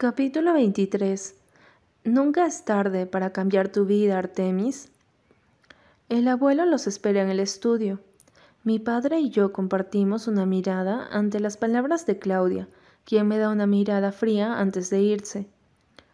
[0.00, 1.34] Capítulo 23
[2.04, 4.92] Nunca es tarde para cambiar tu vida, Artemis.
[6.08, 7.98] El abuelo los espera en el estudio.
[8.62, 12.68] Mi padre y yo compartimos una mirada ante las palabras de Claudia,
[13.04, 15.48] quien me da una mirada fría antes de irse.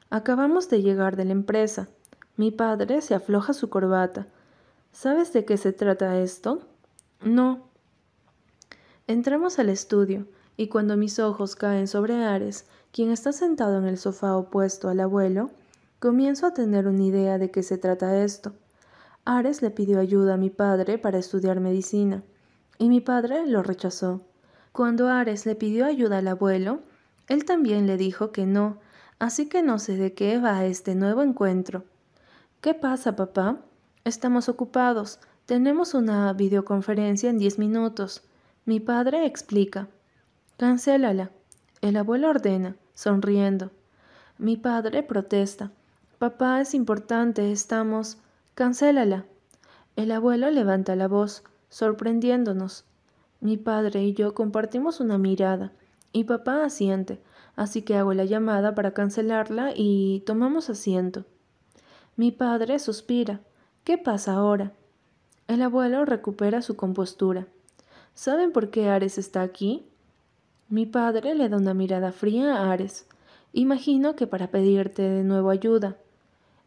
[0.08, 1.88] Acabamos de llegar de la empresa.
[2.38, 4.26] Mi padre se afloja su corbata.
[4.92, 6.62] ¿Sabes de qué se trata esto?
[7.20, 7.68] No.
[9.06, 10.26] Entramos al estudio,
[10.56, 15.00] y cuando mis ojos caen sobre Ares, quien está sentado en el sofá opuesto al
[15.00, 15.50] abuelo,
[15.98, 18.52] comienzo a tener una idea de qué se trata esto.
[19.24, 22.22] Ares le pidió ayuda a mi padre para estudiar medicina,
[22.78, 24.20] y mi padre lo rechazó.
[24.72, 26.80] Cuando Ares le pidió ayuda al abuelo,
[27.28, 28.78] él también le dijo que no,
[29.18, 31.84] así que no sé de qué va este nuevo encuentro.
[32.60, 33.58] ¿Qué pasa, papá?
[34.04, 35.20] Estamos ocupados.
[35.46, 38.22] Tenemos una videoconferencia en diez minutos.
[38.66, 39.88] Mi padre explica.
[40.56, 41.30] Cancélala.
[41.80, 43.72] El abuelo ordena sonriendo.
[44.38, 45.72] Mi padre protesta.
[46.18, 48.18] Papá, es importante, estamos.
[48.54, 49.24] Cancélala.
[49.96, 52.84] El abuelo levanta la voz, sorprendiéndonos.
[53.40, 55.72] Mi padre y yo compartimos una mirada,
[56.12, 57.20] y papá asiente,
[57.56, 61.24] así que hago la llamada para cancelarla y tomamos asiento.
[62.16, 63.40] Mi padre suspira.
[63.82, 64.72] ¿Qué pasa ahora?
[65.48, 67.48] El abuelo recupera su compostura.
[68.14, 69.84] ¿Saben por qué Ares está aquí?
[70.74, 73.06] Mi padre le da una mirada fría a Ares.
[73.52, 75.98] Imagino que para pedirte de nuevo ayuda.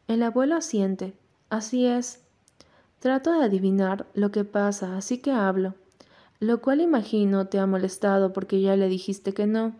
[0.07, 1.13] El abuelo asiente.
[1.49, 2.23] Así es.
[2.99, 5.75] Trato de adivinar lo que pasa, así que hablo.
[6.39, 9.75] Lo cual imagino te ha molestado porque ya le dijiste que no.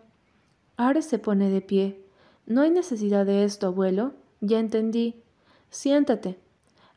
[0.76, 2.04] Ares se pone de pie.
[2.44, 4.12] No hay necesidad de esto, abuelo.
[4.42, 5.22] Ya entendí.
[5.70, 6.38] Siéntate.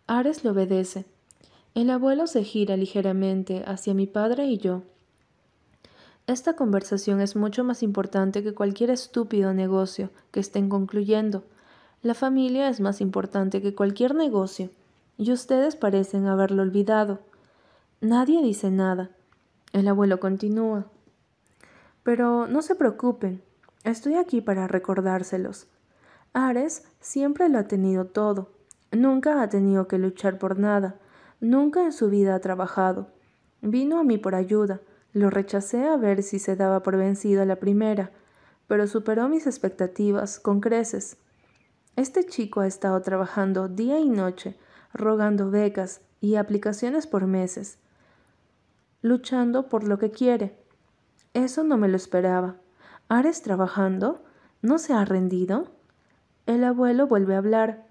[0.06, 1.06] Ares le obedece.
[1.76, 4.82] El abuelo se gira ligeramente hacia mi padre y yo.
[6.28, 11.44] Esta conversación es mucho más importante que cualquier estúpido negocio que estén concluyendo.
[12.04, 14.70] La familia es más importante que cualquier negocio,
[15.18, 17.20] y ustedes parecen haberlo olvidado.
[18.02, 19.10] Nadie dice nada.
[19.74, 20.86] El abuelo continúa.
[22.04, 23.42] Pero no se preocupen,
[23.84, 25.68] estoy aquí para recordárselos.
[26.34, 28.50] Ares siempre lo ha tenido todo,
[28.92, 30.96] nunca ha tenido que luchar por nada,
[31.40, 33.08] nunca en su vida ha trabajado.
[33.62, 34.82] Vino a mí por ayuda,
[35.14, 38.12] lo rechacé a ver si se daba por vencido a la primera,
[38.68, 41.18] pero superó mis expectativas con creces.
[41.96, 44.58] Este chico ha estado trabajando día y noche,
[44.94, 47.78] rogando becas y aplicaciones por meses,
[49.02, 50.58] luchando por lo que quiere.
[51.34, 52.56] Eso no me lo esperaba.
[53.10, 54.24] ¿Ares trabajando?
[54.62, 55.68] ¿No se ha rendido?
[56.46, 57.86] El abuelo vuelve a hablar.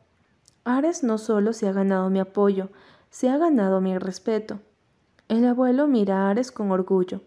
[0.64, 2.70] Ares no solo se ha ganado mi apoyo,
[3.10, 4.60] se ha ganado mi respeto.
[5.30, 7.20] El abuelo mira a Ares con orgullo.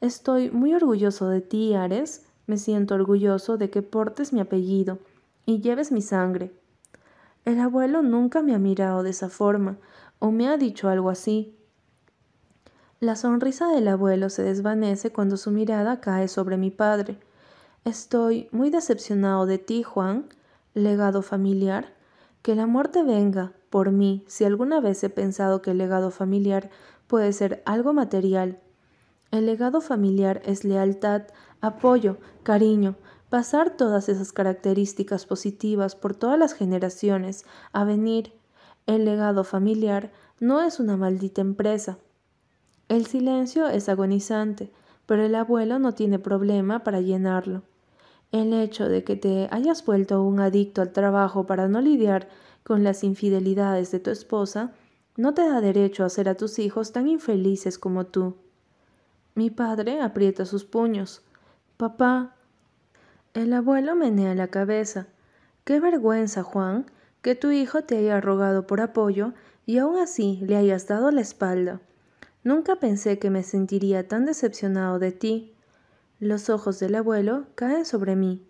[0.00, 2.24] Estoy muy orgulloso de ti, Ares.
[2.46, 5.00] Me siento orgulloso de que portes mi apellido
[5.46, 6.52] y lleves mi sangre.
[7.44, 9.78] El abuelo nunca me ha mirado de esa forma
[10.20, 11.58] o me ha dicho algo así.
[13.00, 17.18] La sonrisa del abuelo se desvanece cuando su mirada cae sobre mi padre.
[17.84, 20.26] Estoy muy decepcionado de ti, Juan,
[20.74, 21.94] legado familiar.
[22.42, 26.70] Que la muerte venga por mí si alguna vez he pensado que el legado familiar
[27.10, 28.60] puede ser algo material.
[29.32, 31.22] El legado familiar es lealtad,
[31.60, 32.94] apoyo, cariño,
[33.28, 38.32] pasar todas esas características positivas por todas las generaciones a venir.
[38.86, 41.98] El legado familiar no es una maldita empresa.
[42.88, 44.70] El silencio es agonizante,
[45.06, 47.64] pero el abuelo no tiene problema para llenarlo.
[48.30, 52.28] El hecho de que te hayas vuelto un adicto al trabajo para no lidiar
[52.62, 54.74] con las infidelidades de tu esposa
[55.16, 58.36] no te da derecho a hacer a tus hijos tan infelices como tú.
[59.34, 61.22] Mi padre aprieta sus puños.
[61.76, 62.34] Papá.
[63.34, 65.06] El abuelo menea la cabeza.
[65.64, 66.86] Qué vergüenza, Juan,
[67.22, 69.34] que tu hijo te haya rogado por apoyo
[69.66, 71.80] y aún así le hayas dado la espalda.
[72.42, 75.54] Nunca pensé que me sentiría tan decepcionado de ti.
[76.18, 78.42] Los ojos del abuelo caen sobre mí.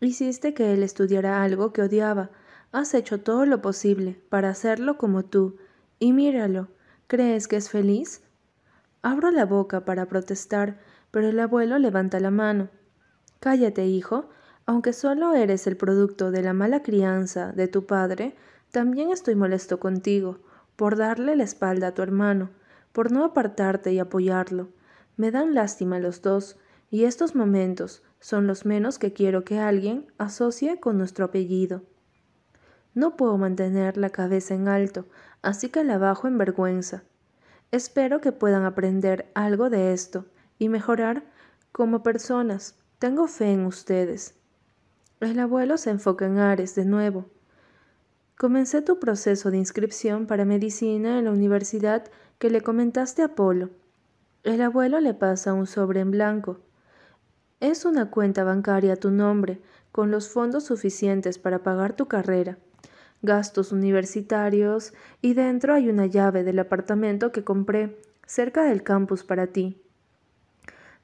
[0.00, 2.30] Hiciste que él estudiara algo que odiaba.
[2.72, 5.58] Has hecho todo lo posible para hacerlo como tú,
[6.00, 6.68] y míralo,
[7.06, 8.22] ¿crees que es feliz?
[9.02, 10.80] Abro la boca para protestar,
[11.10, 12.70] pero el abuelo levanta la mano.
[13.38, 14.30] Cállate, hijo,
[14.66, 18.34] aunque solo eres el producto de la mala crianza de tu padre,
[18.70, 20.38] también estoy molesto contigo,
[20.76, 22.50] por darle la espalda a tu hermano,
[22.92, 24.68] por no apartarte y apoyarlo.
[25.16, 26.56] Me dan lástima los dos,
[26.90, 31.82] y estos momentos son los menos que quiero que alguien asocie con nuestro apellido.
[32.94, 35.06] No puedo mantener la cabeza en alto,
[35.42, 37.04] así que la bajo en vergüenza.
[37.70, 40.26] Espero que puedan aprender algo de esto
[40.58, 41.22] y mejorar
[41.72, 42.74] como personas.
[42.98, 44.34] Tengo fe en ustedes.
[45.20, 47.26] El abuelo se enfoca en Ares de nuevo.
[48.36, 52.06] Comencé tu proceso de inscripción para medicina en la universidad
[52.38, 53.70] que le comentaste a Polo.
[54.42, 56.58] El abuelo le pasa un sobre en blanco.
[57.60, 59.60] Es una cuenta bancaria a tu nombre,
[59.92, 62.56] con los fondos suficientes para pagar tu carrera,
[63.22, 69.48] gastos universitarios y dentro hay una llave del apartamento que compré cerca del campus para
[69.48, 69.80] ti.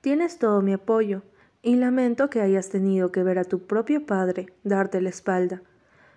[0.01, 1.23] Tienes todo mi apoyo
[1.63, 5.63] y lamento que hayas tenido que ver a tu propio padre darte la espalda.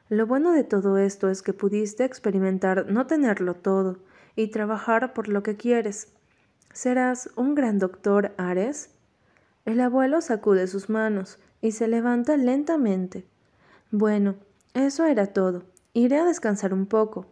[0.07, 3.97] Lo bueno de todo esto es que pudiste experimentar no tenerlo todo
[4.35, 6.13] y trabajar por lo que quieres.
[6.71, 8.91] ¿Serás un gran doctor, Ares?
[9.65, 13.25] El abuelo sacude sus manos y se levanta lentamente.
[13.91, 14.35] Bueno,
[14.73, 15.63] eso era todo.
[15.99, 17.25] Iré a descansar un poco.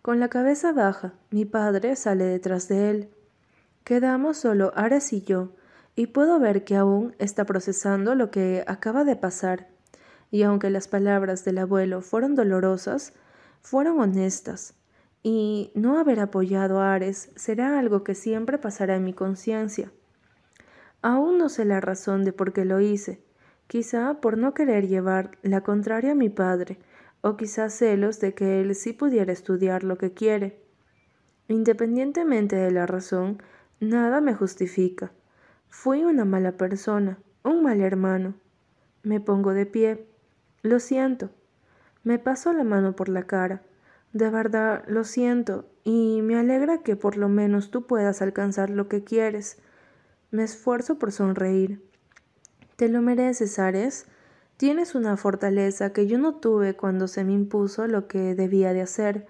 [0.00, 3.10] Con la cabeza baja, mi padre sale detrás de él.
[3.84, 5.50] Quedamos solo Ares y yo,
[5.94, 9.68] y puedo ver que aún está procesando lo que acaba de pasar
[10.30, 13.12] y aunque las palabras del abuelo fueron dolorosas,
[13.60, 14.72] fueron honestas,
[15.22, 19.92] y no haber apoyado a Ares será algo que siempre pasará en mi conciencia.
[21.02, 23.22] Aún no sé la razón de por qué lo hice,
[23.66, 26.78] quizá por no querer llevar la contraria a mi padre,
[27.24, 30.60] o quizá celos de que él sí pudiera estudiar lo que quiere.
[31.48, 33.42] Independientemente de la razón,
[33.80, 35.10] nada me justifica.
[35.70, 38.34] Fui una mala persona, un mal hermano.
[39.02, 40.06] Me pongo de pie.
[40.60, 41.30] Lo siento.
[42.02, 43.62] Me paso la mano por la cara.
[44.12, 48.86] De verdad, lo siento, y me alegra que por lo menos tú puedas alcanzar lo
[48.86, 49.56] que quieres.
[50.30, 51.82] Me esfuerzo por sonreír.
[52.76, 54.08] Te lo mereces, Ares.
[54.56, 58.82] Tienes una fortaleza que yo no tuve cuando se me impuso lo que debía de
[58.82, 59.26] hacer.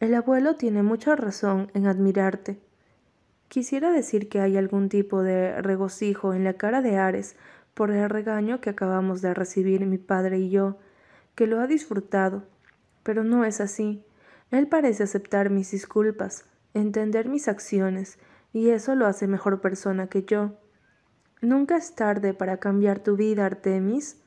[0.00, 2.60] El abuelo tiene mucha razón en admirarte.
[3.48, 7.36] Quisiera decir que hay algún tipo de regocijo en la cara de Ares
[7.72, 10.76] por el regaño que acabamos de recibir mi padre y yo,
[11.34, 12.42] que lo ha disfrutado.
[13.02, 14.04] Pero no es así.
[14.50, 18.18] Él parece aceptar mis disculpas, entender mis acciones,
[18.52, 20.58] y eso lo hace mejor persona que yo.
[21.40, 24.20] Nunca es tarde para cambiar tu vida, Artemis.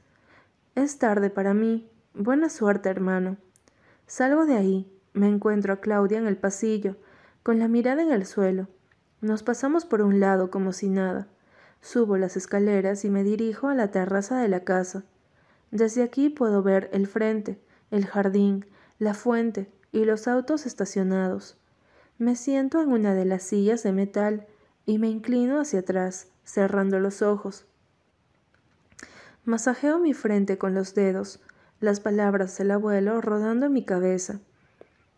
[0.75, 1.88] Es tarde para mí.
[2.16, 3.38] Buena suerte, hermano.
[4.08, 4.92] Salgo de ahí.
[5.14, 6.96] Me encuentro a Claudia en el pasillo,
[7.44, 8.68] con la mirada en el suelo.
[9.22, 11.28] Nos pasamos por un lado como si nada.
[11.81, 15.04] Subo las escaleras y me dirijo a la terraza de la casa.
[15.70, 17.62] Desde aquí puedo ver el frente,
[17.92, 18.66] el jardín,
[18.98, 21.56] la fuente y los autos estacionados.
[22.18, 24.48] Me siento en una de las sillas de metal
[24.88, 27.68] y me inclino hacia atrás, cerrando los ojos.
[29.45, 31.42] Masajeo mi frente con los dedos,
[31.81, 34.40] las palabras del abuelo rodando en mi cabeza.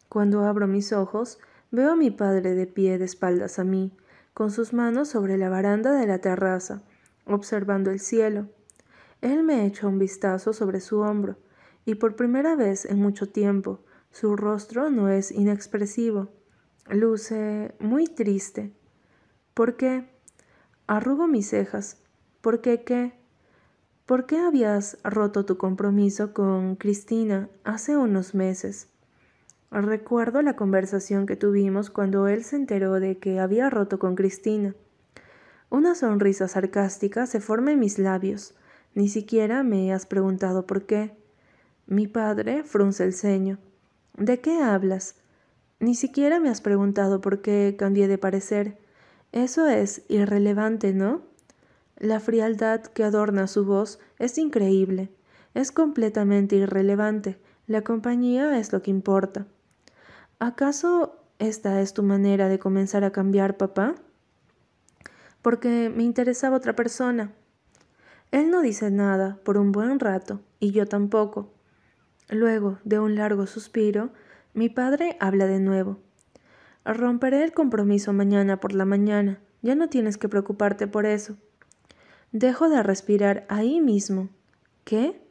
[0.09, 1.37] Cuando abro mis ojos,
[1.69, 3.95] veo a mi padre de pie de espaldas a mí,
[4.33, 6.81] con sus manos sobre la baranda de la terraza,
[7.25, 8.49] observando el cielo.
[9.21, 11.37] Él me echa un vistazo sobre su hombro,
[11.85, 16.29] y por primera vez en mucho tiempo, su rostro no es inexpresivo.
[16.89, 18.73] Luce muy triste.
[19.53, 20.09] ¿Por qué?
[20.87, 22.01] Arrugo mis cejas.
[22.41, 23.24] ¿Por qué qué?
[24.05, 28.87] ¿Por qué habías roto tu compromiso con Cristina hace unos meses?
[29.71, 34.75] Recuerdo la conversación que tuvimos cuando él se enteró de que había roto con Cristina.
[35.71, 38.53] Una sonrisa sarcástica se forma en mis labios.
[38.93, 41.17] Ni siquiera me has preguntado por qué.
[41.87, 43.57] Mi padre frunce el ceño.
[44.15, 45.15] ¿De qué hablas?
[45.79, 48.77] Ni siquiera me has preguntado por qué cambié de parecer.
[49.31, 51.23] Eso es irrelevante, ¿no?
[51.97, 55.09] La frialdad que adorna su voz es increíble.
[55.53, 57.39] Es completamente irrelevante.
[57.67, 59.47] La compañía es lo que importa.
[60.39, 63.95] ¿Acaso esta es tu manera de comenzar a cambiar, papá?
[65.41, 67.31] Porque me interesaba otra persona.
[68.31, 71.53] Él no dice nada por un buen rato, y yo tampoco.
[72.29, 74.09] Luego, de un largo suspiro,
[74.53, 75.99] mi padre habla de nuevo.
[76.83, 79.39] Romperé el compromiso mañana por la mañana.
[79.61, 81.37] Ya no tienes que preocuparte por eso.
[82.37, 84.27] Dejo de respirar ahí mismo.
[84.83, 85.21] ¿Qué?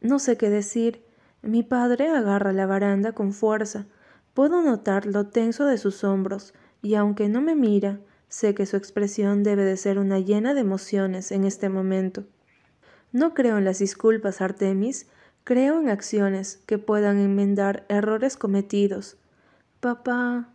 [0.00, 1.04] No sé qué decir.
[1.42, 3.84] Mi padre agarra la baranda con fuerza,
[4.32, 8.76] Puedo notar lo tenso de sus hombros, y aunque no me mira, sé que su
[8.76, 12.24] expresión debe de ser una llena de emociones en este momento.
[13.12, 15.08] No creo en las disculpas, Artemis,
[15.44, 19.18] creo en acciones que puedan enmendar errores cometidos.
[19.80, 20.48] Papá.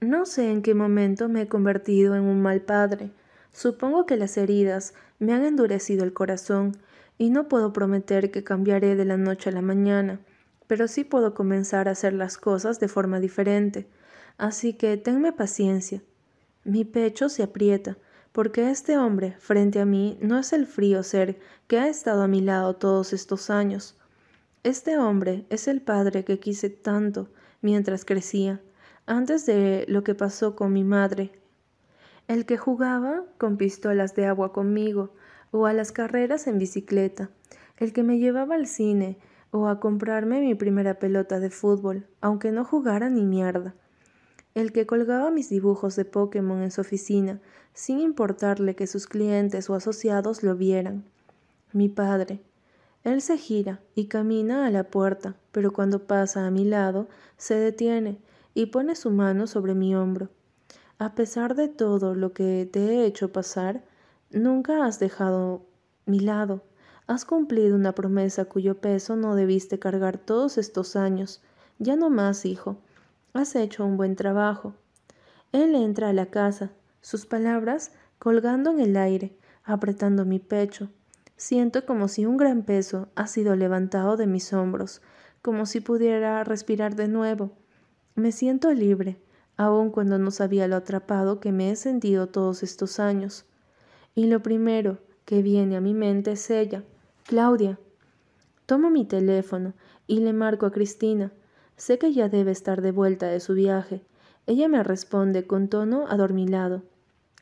[0.00, 3.10] No sé en qué momento me he convertido en un mal padre.
[3.54, 6.76] Supongo que las heridas me han endurecido el corazón,
[7.16, 10.20] y no puedo prometer que cambiaré de la noche a la mañana
[10.66, 13.86] pero sí puedo comenzar a hacer las cosas de forma diferente.
[14.38, 16.02] Así que tenme paciencia.
[16.64, 17.98] Mi pecho se aprieta,
[18.32, 22.28] porque este hombre frente a mí no es el frío ser que ha estado a
[22.28, 23.96] mi lado todos estos años.
[24.62, 27.28] Este hombre es el padre que quise tanto
[27.60, 28.60] mientras crecía,
[29.06, 31.30] antes de lo que pasó con mi madre,
[32.26, 35.10] el que jugaba con pistolas de agua conmigo
[35.50, 37.30] o a las carreras en bicicleta,
[37.76, 39.18] el que me llevaba al cine
[39.50, 43.74] o a comprarme mi primera pelota de fútbol, aunque no jugara ni mierda,
[44.54, 47.40] el que colgaba mis dibujos de Pokémon en su oficina,
[47.72, 51.04] sin importarle que sus clientes o asociados lo vieran.
[51.72, 52.40] Mi padre.
[53.02, 57.54] Él se gira y camina a la puerta, pero cuando pasa a mi lado, se
[57.54, 58.18] detiene
[58.54, 60.30] y pone su mano sobre mi hombro.
[60.98, 63.82] A pesar de todo lo que te he hecho pasar,
[64.30, 65.66] nunca has dejado
[66.06, 66.62] mi lado.
[67.06, 71.42] Has cumplido una promesa cuyo peso no debiste cargar todos estos años.
[71.78, 72.76] Ya no más, hijo.
[73.32, 74.74] Has hecho un buen trabajo.
[75.50, 76.70] Él entra a la casa,
[77.00, 80.88] sus palabras colgando en el aire, apretando mi pecho.
[81.36, 85.02] Siento como si un gran peso ha sido levantado de mis hombros,
[85.42, 87.50] como si pudiera respirar de nuevo.
[88.14, 89.18] Me siento libre,
[89.56, 93.44] aun cuando no sabía lo atrapado que me he sentido todos estos años.
[94.14, 96.82] Y lo primero que viene a mi mente es ella,
[97.24, 97.78] Claudia.
[98.66, 99.74] Tomo mi teléfono
[100.06, 101.32] y le marco a Cristina.
[101.76, 104.02] Sé que ya debe estar de vuelta de su viaje.
[104.46, 106.82] Ella me responde con tono adormilado.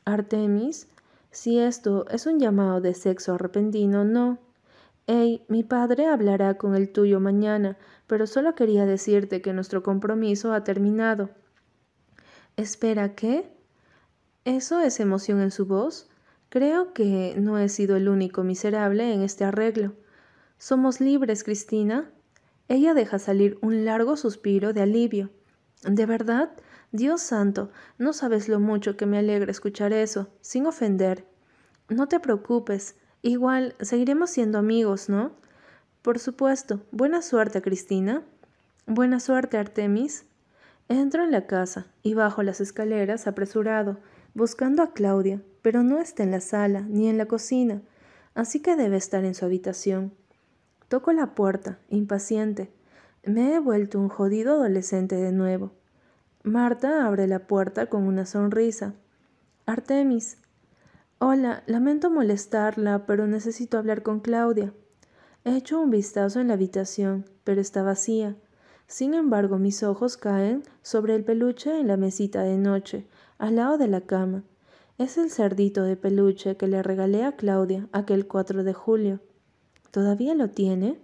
[0.05, 0.87] Artemis,
[1.31, 4.37] si esto es un llamado de sexo repentino, no.
[5.07, 7.77] Ey, mi padre hablará con el tuyo mañana,
[8.07, 11.29] pero solo quería decirte que nuestro compromiso ha terminado.
[12.55, 13.51] Espera, ¿qué?
[14.45, 16.07] ¿Eso es emoción en su voz?
[16.49, 19.93] Creo que no he sido el único miserable en este arreglo.
[20.59, 22.11] Somos libres, Cristina.
[22.67, 25.31] Ella deja salir un largo suspiro de alivio.
[25.81, 26.51] ¿De verdad?
[26.91, 31.25] Dios santo, no sabes lo mucho que me alegra escuchar eso, sin ofender.
[31.89, 35.31] No te preocupes, igual seguiremos siendo amigos, ¿no?
[36.03, 36.81] Por supuesto.
[36.91, 38.21] Buena suerte, Cristina.
[38.85, 40.25] Buena suerte, Artemis.
[40.89, 43.99] Entro en la casa y bajo las escaleras apresurado,
[44.33, 47.81] buscando a Claudia, pero no está en la sala ni en la cocina,
[48.35, 50.13] así que debe estar en su habitación.
[50.89, 52.71] Toco la puerta, impaciente.
[53.23, 55.71] Me he vuelto un jodido adolescente de nuevo.
[56.43, 58.93] Marta abre la puerta con una sonrisa.
[59.65, 60.37] Artemis.
[61.19, 64.73] Hola, lamento molestarla, pero necesito hablar con Claudia.
[65.45, 68.35] He hecho un vistazo en la habitación, pero está vacía.
[68.87, 73.77] Sin embargo, mis ojos caen sobre el peluche en la mesita de noche, al lado
[73.77, 74.43] de la cama.
[74.97, 79.19] Es el cerdito de peluche que le regalé a Claudia aquel 4 de julio.
[79.91, 80.99] ¿Todavía lo tiene?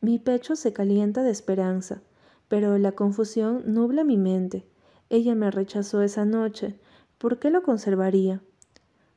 [0.00, 2.02] Mi pecho se calienta de esperanza,
[2.48, 4.66] pero la confusión nubla mi mente.
[5.10, 6.78] Ella me rechazó esa noche.
[7.18, 8.40] ¿Por qué lo conservaría?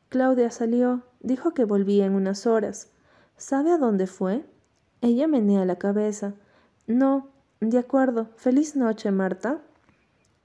[0.09, 2.89] Claudia salió, dijo que volvía en unas horas.
[3.37, 4.45] ¿Sabe a dónde fue?
[5.01, 6.35] Ella menea la cabeza.
[6.85, 7.30] No,
[7.69, 8.27] de acuerdo.
[8.37, 9.61] Feliz noche, Marta.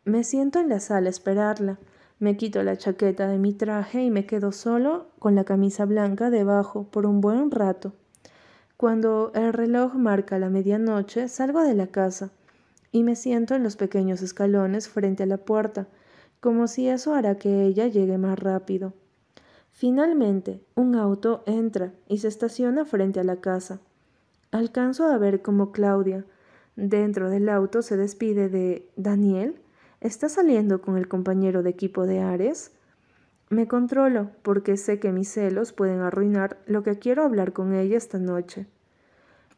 [0.05, 1.79] Me siento en la sala esperarla.
[2.19, 6.29] Me quito la chaqueta de mi traje y me quedo solo con la camisa blanca
[6.31, 7.95] debajo por un buen rato.
[8.77, 12.31] Cuando el reloj marca la medianoche, salgo de la casa
[12.93, 15.87] y me siento en los pequeños escalones frente a la puerta,
[16.41, 18.93] como si eso hará que ella llegue más rápido.
[19.73, 23.81] Finalmente, un auto entra y se estaciona frente a la casa.
[24.51, 26.25] Alcanzo a ver cómo Claudia,
[26.77, 29.61] Dentro del auto se despide de Daniel.
[30.01, 32.73] ¿Está saliendo con el compañero de equipo de Ares?
[33.49, 37.97] Me controlo porque sé que mis celos pueden arruinar lo que quiero hablar con ella
[37.97, 38.67] esta noche.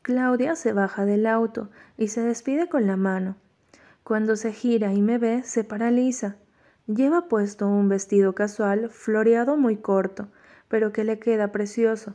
[0.03, 3.37] Claudia se baja del auto y se despide con la mano.
[4.05, 6.37] Cuando se gira y me ve, se paraliza.
[6.87, 10.29] Lleva puesto un vestido casual, floreado muy corto,
[10.69, 12.15] pero que le queda precioso,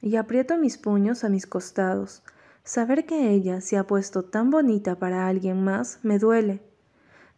[0.00, 2.22] y aprieto mis puños a mis costados.
[2.64, 6.62] Saber que ella se ha puesto tan bonita para alguien más me duele.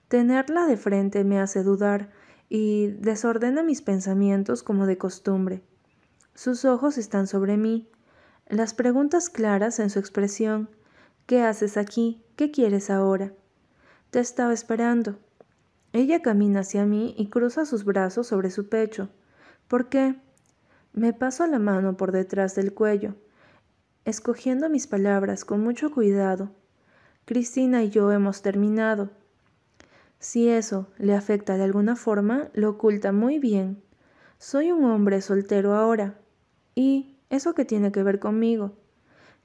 [0.08, 2.10] Tenerla de frente me hace dudar
[2.50, 5.62] y desordena mis pensamientos como de costumbre.
[6.34, 7.88] Sus ojos están sobre mí,
[8.48, 10.68] las preguntas claras en su expresión.
[11.24, 12.22] ¿Qué haces aquí?
[12.36, 13.32] ¿Qué quieres ahora?
[14.10, 15.18] Te estaba esperando.
[15.94, 19.08] Ella camina hacia mí y cruza sus brazos sobre su pecho.
[19.68, 20.20] ¿Por qué?
[20.92, 23.14] Me paso la mano por detrás del cuello
[24.04, 26.50] escogiendo mis palabras con mucho cuidado.
[27.24, 29.10] Cristina y yo hemos terminado.
[30.18, 33.82] Si eso le afecta de alguna forma, lo oculta muy bien.
[34.38, 36.18] Soy un hombre soltero ahora.
[36.74, 38.72] ¿Y eso qué tiene que ver conmigo?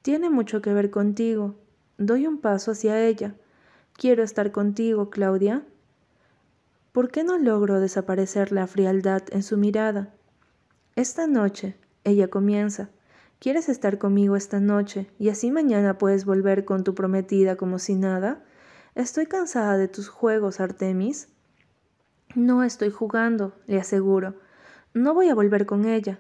[0.01, 1.56] Tiene mucho que ver contigo.
[1.98, 3.36] Doy un paso hacia ella.
[3.94, 5.63] Quiero estar contigo, Claudia.
[6.92, 10.13] ¿Por qué no logro desaparecer la frialdad en su mirada?
[10.96, 12.89] Esta noche, ella comienza.
[13.39, 17.96] ¿Quieres estar conmigo esta noche y así mañana puedes volver con tu prometida como si
[17.96, 18.43] nada?
[18.96, 21.29] Estoy cansada de tus juegos, Artemis.
[22.36, 24.36] No estoy jugando, le aseguro.
[24.93, 26.19] No voy a volver con ella.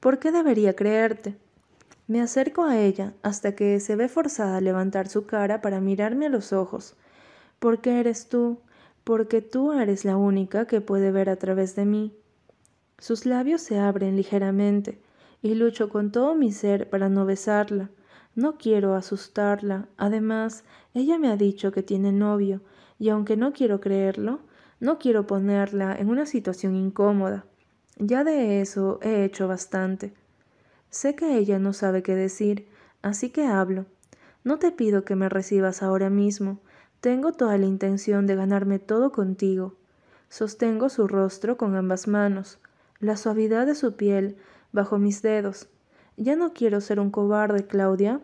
[0.00, 1.36] ¿Por qué debería creerte?
[2.06, 6.24] Me acerco a ella hasta que se ve forzada a levantar su cara para mirarme
[6.24, 6.96] a los ojos.
[7.58, 8.60] ¿Por qué eres tú?
[9.04, 12.16] Porque tú eres la única que puede ver a través de mí.
[12.96, 15.04] Sus labios se abren ligeramente
[15.42, 17.90] y lucho con todo mi ser para no besarla.
[18.34, 19.88] No quiero asustarla.
[19.96, 20.64] Además,
[20.94, 22.60] ella me ha dicho que tiene novio,
[22.98, 24.40] y aunque no quiero creerlo,
[24.80, 27.44] no quiero ponerla en una situación incómoda.
[27.98, 30.12] Ya de eso he hecho bastante.
[30.90, 32.68] Sé que ella no sabe qué decir,
[33.02, 33.86] así que hablo.
[34.44, 36.60] No te pido que me recibas ahora mismo.
[37.00, 39.74] Tengo toda la intención de ganarme todo contigo.
[40.28, 42.58] Sostengo su rostro con ambas manos
[43.00, 44.36] la suavidad de su piel
[44.72, 45.68] bajo mis dedos.
[46.16, 48.20] Ya no quiero ser un cobarde, Claudia.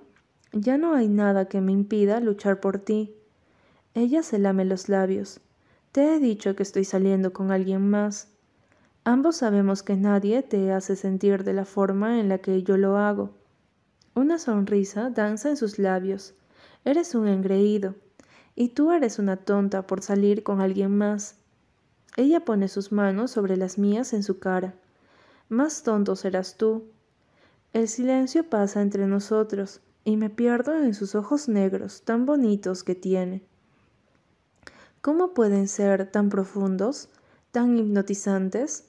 [0.52, 3.14] Ya no hay nada que me impida luchar por ti.
[3.94, 5.40] Ella se lame los labios.
[5.92, 8.28] Te he dicho que estoy saliendo con alguien más.
[9.04, 12.96] Ambos sabemos que nadie te hace sentir de la forma en la que yo lo
[12.96, 13.30] hago.
[14.14, 16.34] Una sonrisa danza en sus labios.
[16.84, 17.94] Eres un engreído.
[18.54, 21.36] Y tú eres una tonta por salir con alguien más.
[22.16, 24.74] Ella pone sus manos sobre las mías en su cara.
[25.52, 26.84] Más tonto serás tú.
[27.74, 32.94] El silencio pasa entre nosotros y me pierdo en sus ojos negros tan bonitos que
[32.94, 33.42] tiene.
[35.02, 37.10] ¿Cómo pueden ser tan profundos,
[37.50, 38.86] tan hipnotizantes?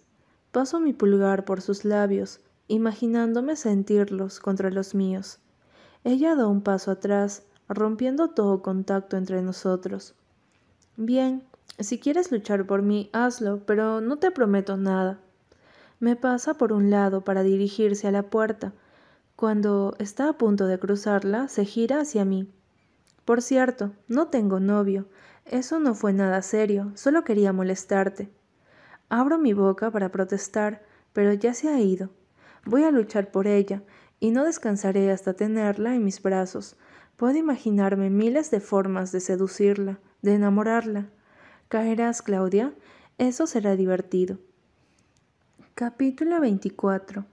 [0.54, 2.40] Paso mi pulgar por sus labios,
[2.70, 5.40] imaginándome sentirlos contra los míos.
[6.06, 10.16] Ella da un paso atrás, rompiendo todo contacto entre nosotros.
[10.96, 11.44] Bien,
[11.80, 15.20] si quieres luchar por mí, hazlo, pero no te prometo nada.
[16.04, 18.74] Me pasa por un lado para dirigirse a la puerta.
[19.38, 22.52] Cuando está a punto de cruzarla, se gira hacia mí.
[23.24, 25.08] Por cierto, no tengo novio.
[25.46, 28.30] Eso no fue nada serio, solo quería molestarte.
[29.08, 32.10] Abro mi boca para protestar, pero ya se ha ido.
[32.66, 33.82] Voy a luchar por ella,
[34.20, 36.76] y no descansaré hasta tenerla en mis brazos.
[37.16, 41.08] Puedo imaginarme miles de formas de seducirla, de enamorarla.
[41.70, 42.74] ¿Caerás, Claudia?
[43.18, 44.38] Eso será divertido.
[45.76, 47.26] Capítulo 24.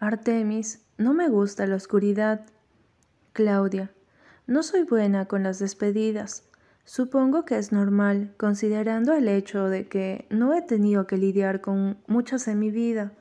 [0.00, 2.44] Artemis, no me gusta la oscuridad.
[3.32, 3.90] Claudia,
[4.46, 6.46] no soy buena con las despedidas.
[6.84, 11.96] Supongo que es normal, considerando el hecho de que no he tenido que lidiar con
[12.06, 13.12] muchas en mi vida.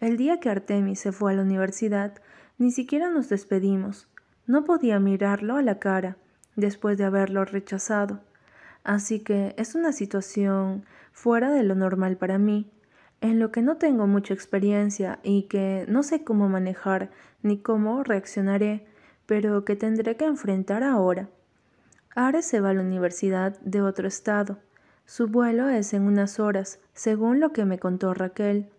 [0.00, 2.14] El día que Artemis se fue a la universidad,
[2.58, 4.08] ni siquiera nos despedimos.
[4.44, 6.16] No podía mirarlo a la cara,
[6.56, 8.18] después de haberlo rechazado.
[8.82, 12.72] Así que es una situación fuera de lo normal para mí,
[13.20, 17.10] en lo que no tengo mucha experiencia y que no sé cómo manejar
[17.42, 18.86] ni cómo reaccionaré,
[19.26, 21.28] pero que tendré que enfrentar ahora.
[22.14, 24.58] Ares se va a la universidad de otro estado.
[25.06, 28.70] Su vuelo es en unas horas, según lo que me contó Raquel,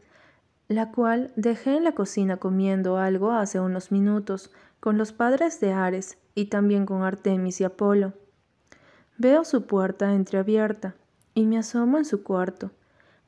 [0.67, 5.73] la cual dejé en la cocina comiendo algo hace unos minutos con los padres de
[5.73, 8.13] Ares y también con Artemis y Apolo.
[9.17, 10.95] Veo su puerta entreabierta
[11.34, 12.71] y me asomo en su cuarto,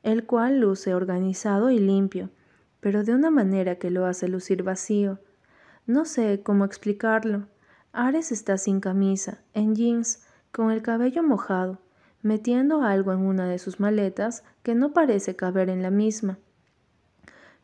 [0.04, 2.28] el cual luce organizado y limpio,
[2.80, 5.18] pero de una manera que lo hace lucir vacío.
[5.86, 7.46] No sé cómo explicarlo.
[7.92, 11.80] Ares está sin camisa, en jeans, con el cabello mojado,
[12.22, 16.38] metiendo algo en una de sus maletas que no parece caber en la misma.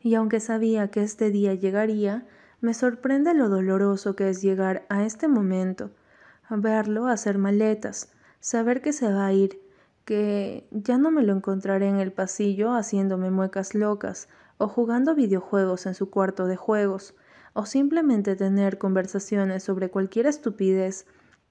[0.01, 2.25] Y aunque sabía que este día llegaría,
[2.59, 5.91] me sorprende lo doloroso que es llegar a este momento,
[6.49, 9.61] verlo hacer maletas, saber que se va a ir,
[10.05, 15.85] que ya no me lo encontraré en el pasillo haciéndome muecas locas o jugando videojuegos
[15.85, 17.15] en su cuarto de juegos,
[17.53, 21.05] o simplemente tener conversaciones sobre cualquier estupidez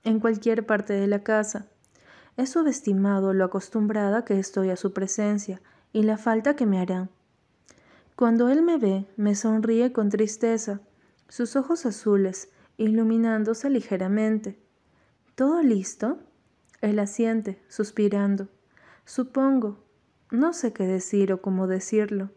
[0.05, 1.67] en cualquier parte de la casa.
[2.37, 5.61] He subestimado lo acostumbrada que estoy a su presencia
[5.93, 7.09] y la falta que me hará.
[8.17, 10.81] Cuando él me ve, me sonríe con tristeza,
[11.29, 14.59] sus ojos azules iluminándose ligeramente.
[15.35, 16.19] ¿Todo listo?
[16.81, 18.49] Él asiente, suspirando.
[19.05, 19.79] Supongo.
[20.31, 22.31] No sé qué decir o cómo decirlo.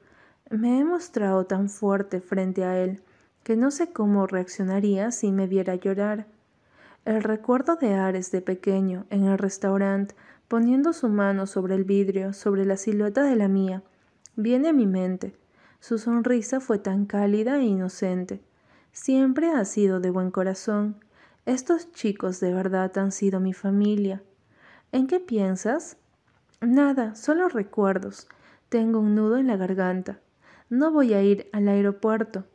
[0.50, 3.02] Me he mostrado tan fuerte frente a él
[3.44, 6.28] que no sé cómo reaccionaría si me viera llorar.
[7.06, 10.16] El recuerdo de Ares de pequeño en el restaurante,
[10.48, 13.84] poniendo su mano sobre el vidrio, sobre la silueta de la mía,
[14.36, 15.36] viene a mi mente.
[15.80, 18.42] Su sonrisa fue tan cálida e inocente.
[18.94, 21.04] Siempre ha sido de buen corazón.
[21.46, 24.24] Estos chicos de verdad han sido mi familia.
[24.94, 25.98] ¿En qué piensas?
[26.62, 28.28] Nada, solo recuerdos.
[28.70, 30.20] Tengo un nudo en la garganta.
[30.70, 32.46] No voy a ir al aeropuerto.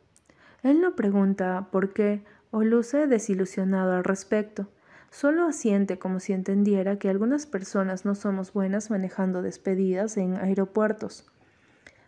[0.63, 4.69] Él no pregunta por qué o luce desilusionado al respecto.
[5.11, 11.29] Solo asiente como si entendiera que algunas personas no somos buenas manejando despedidas en aeropuertos.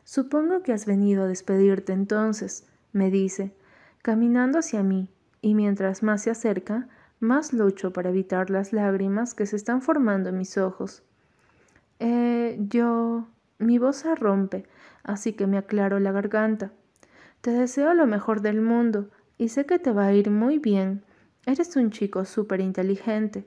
[0.06, 3.54] Supongo que has venido a despedirte entonces, me dice,
[4.02, 5.10] caminando hacia mí,
[5.42, 6.88] y mientras más se acerca,
[7.22, 11.04] más lucho para evitar las lágrimas que se están formando en mis ojos.
[12.00, 13.28] Eh, yo...
[13.62, 14.66] Mi voz se rompe,
[15.04, 16.72] así que me aclaro la garganta.
[17.42, 21.04] Te deseo lo mejor del mundo y sé que te va a ir muy bien.
[21.46, 23.46] Eres un chico súper inteligente.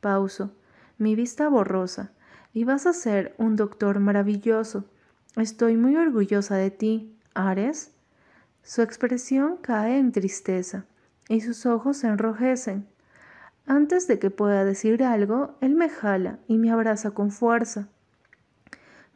[0.00, 0.52] Pauso,
[0.96, 2.12] mi vista borrosa,
[2.54, 4.86] y vas a ser un doctor maravilloso.
[5.36, 7.92] Estoy muy orgullosa de ti, Ares.
[8.62, 10.86] Su expresión cae en tristeza
[11.28, 12.86] y sus ojos se enrojecen.
[13.70, 17.86] Antes de que pueda decir algo, él me jala y me abraza con fuerza.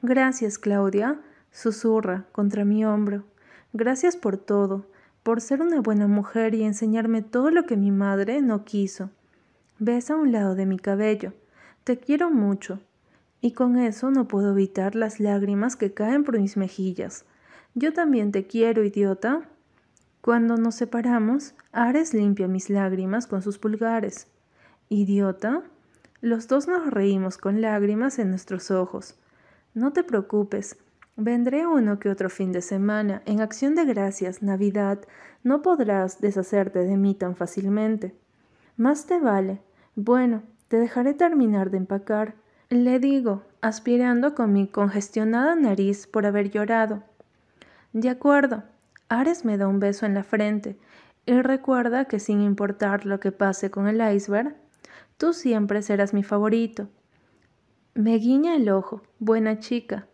[0.01, 3.25] Gracias, Claudia, susurra contra mi hombro.
[3.73, 4.87] Gracias por todo,
[5.25, 9.11] por ser una buena mujer y enseñarme todo lo que mi madre no quiso.
[9.81, 11.33] Besa un lado de mi cabello.
[11.83, 12.79] Te quiero mucho.
[13.41, 17.25] Y con eso no puedo evitar las lágrimas que caen por mis mejillas.
[17.75, 19.49] Yo también te quiero, idiota.
[20.21, 24.29] Cuando nos separamos, Ares limpia mis lágrimas con sus pulgares.
[24.89, 25.63] ¿Idiota?
[26.21, 29.17] Los dos nos reímos con lágrimas en nuestros ojos.
[29.75, 30.77] No te preocupes,
[31.17, 33.23] vendré uno que otro fin de semana.
[33.27, 35.01] En acción de gracias, Navidad,
[35.43, 38.15] no podrás deshacerte de mí tan fácilmente.
[38.77, 39.61] Más te vale.
[39.97, 42.35] Bueno, te dejaré terminar de empacar.
[42.69, 47.03] Le digo, aspirando con mi congestionada nariz por haber llorado.
[47.93, 48.65] De acuerdo.
[49.09, 50.79] Ares me da un beso en la frente
[51.27, 54.57] y recuerda que sin importar lo que pase con el iceberg,
[55.17, 56.89] Tú siempre serás mi favorito.
[57.95, 60.09] Me guiña el ojo, buena chica.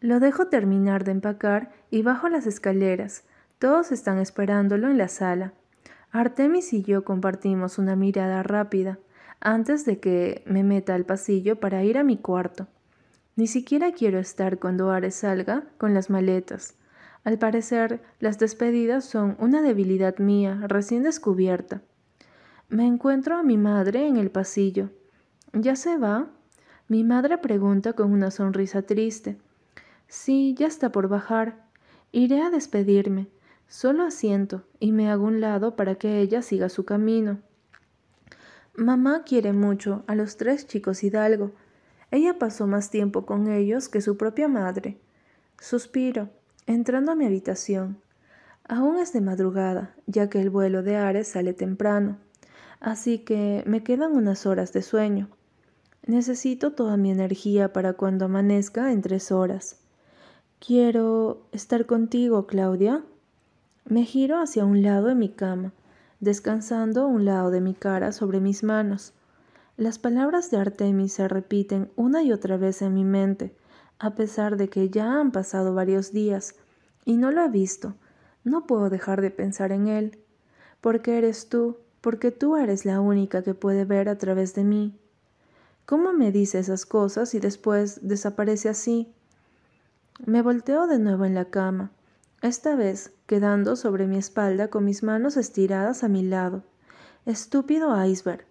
[0.00, 3.24] Lo dejo terminar de empacar y bajo las escaleras.
[3.58, 5.52] Todos están esperándolo en la sala.
[6.10, 8.98] Artemis y yo compartimos una mirada rápida
[9.40, 12.66] antes de que me meta al pasillo para ir a mi cuarto.
[13.36, 16.74] Ni siquiera quiero estar cuando Ares salga con las maletas.
[17.22, 21.82] Al parecer, las despedidas son una debilidad mía recién descubierta.
[22.70, 24.90] Me encuentro a mi madre en el pasillo.
[25.52, 26.30] ¿Ya se va?
[26.86, 29.36] Mi madre pregunta con una sonrisa triste.
[30.06, 31.64] Sí, ya está por bajar.
[32.12, 33.26] Iré a despedirme.
[33.66, 37.40] Solo asiento y me hago un lado para que ella siga su camino.
[38.76, 41.50] Mamá quiere mucho a los tres chicos Hidalgo.
[42.12, 44.96] Ella pasó más tiempo con ellos que su propia madre.
[45.58, 46.28] Suspiro,
[46.68, 48.00] entrando a mi habitación.
[48.68, 52.18] Aún es de madrugada, ya que el vuelo de Ares sale temprano
[52.80, 55.28] así que me quedan unas horas de sueño.
[56.06, 59.76] Necesito toda mi energía para cuando amanezca en tres horas.
[60.58, 63.04] Quiero estar contigo, Claudia.
[63.84, 65.72] Me giro hacia un lado de mi cama,
[66.20, 69.12] descansando un lado de mi cara sobre mis manos.
[69.76, 73.54] Las palabras de Artemis se repiten una y otra vez en mi mente,
[73.98, 76.56] a pesar de que ya han pasado varios días
[77.04, 77.94] y no lo he visto.
[78.44, 80.18] No puedo dejar de pensar en él.
[80.80, 84.98] Porque eres tú, porque tú eres la única que puede ver a través de mí.
[85.86, 89.12] ¿Cómo me dice esas cosas y después desaparece así?
[90.24, 91.90] Me volteo de nuevo en la cama,
[92.42, 96.62] esta vez quedando sobre mi espalda con mis manos estiradas a mi lado.
[97.26, 98.46] Estúpido iceberg.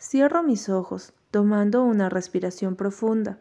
[0.00, 3.38] Cierro mis ojos, tomando una respiración profunda.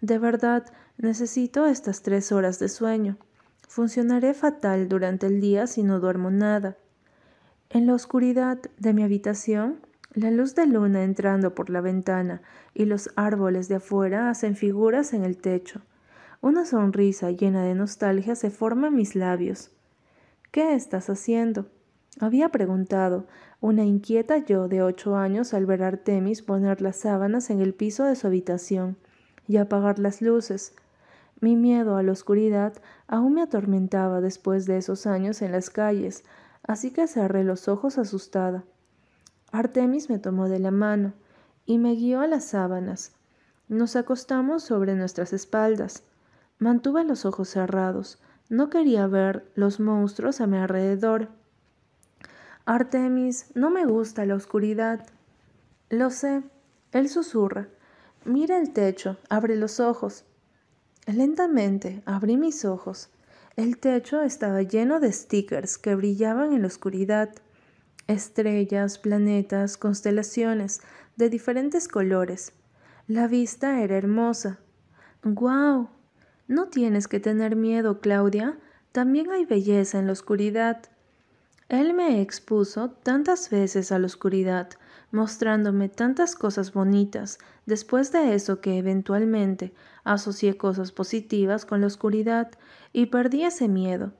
[0.00, 0.66] De verdad,
[0.98, 3.16] necesito estas tres horas de sueño.
[3.66, 6.76] Funcionaré fatal durante el día si no duermo nada.
[7.72, 9.78] En la oscuridad de mi habitación,
[10.12, 12.42] la luz de luna entrando por la ventana
[12.74, 15.80] y los árboles de afuera hacen figuras en el techo.
[16.40, 19.70] Una sonrisa llena de nostalgia se forma en mis labios.
[20.50, 21.66] ¿Qué estás haciendo?
[22.18, 23.28] Había preguntado,
[23.60, 27.72] una inquieta yo de ocho años al ver a Artemis poner las sábanas en el
[27.72, 28.96] piso de su habitación
[29.46, 30.74] y apagar las luces.
[31.40, 32.72] Mi miedo a la oscuridad
[33.06, 36.24] aún me atormentaba después de esos años en las calles,
[36.62, 38.64] así que cerré los ojos asustada.
[39.52, 41.12] Artemis me tomó de la mano
[41.66, 43.12] y me guió a las sábanas.
[43.68, 46.02] Nos acostamos sobre nuestras espaldas.
[46.58, 48.18] Mantuve los ojos cerrados.
[48.48, 51.28] No quería ver los monstruos a mi alrededor.
[52.64, 55.06] Artemis, no me gusta la oscuridad.
[55.88, 56.42] Lo sé.
[56.92, 57.68] Él susurra.
[58.24, 60.24] Mira el techo, abre los ojos.
[61.06, 63.10] Lentamente abrí mis ojos.
[63.60, 67.28] El techo estaba lleno de stickers que brillaban en la oscuridad.
[68.06, 70.80] Estrellas, planetas, constelaciones
[71.16, 72.54] de diferentes colores.
[73.06, 74.60] La vista era hermosa.
[75.22, 75.90] ¡Guau!
[76.48, 78.58] No tienes que tener miedo, Claudia.
[78.92, 80.80] También hay belleza en la oscuridad.
[81.68, 84.70] Él me expuso tantas veces a la oscuridad,
[85.10, 92.50] mostrándome tantas cosas bonitas, después de eso que eventualmente asocié cosas positivas con la oscuridad
[92.92, 94.12] y perdí ese miedo.